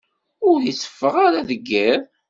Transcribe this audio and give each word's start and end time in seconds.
Ur 0.49 0.59
iteffeɣ 0.71 1.15
ara 1.25 1.47
deg 1.49 1.61
yiḍ. 1.69 2.01